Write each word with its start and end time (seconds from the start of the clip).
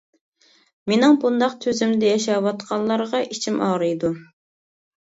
مېنىڭ 0.91 1.17
بۇنداق 1.25 1.53
تۈزۈمدە 1.67 2.09
ياشاۋاتقانلارغا 2.15 3.25
ئىچىم 3.31 3.65
ئاغرىيدۇ. 3.69 4.15